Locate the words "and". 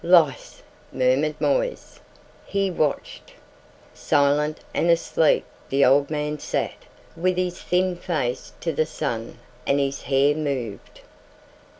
4.73-4.89, 9.67-9.79